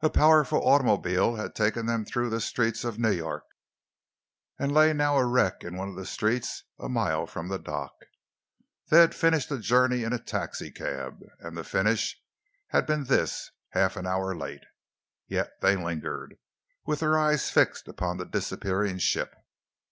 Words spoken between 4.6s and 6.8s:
lay now a wreck in one of the streets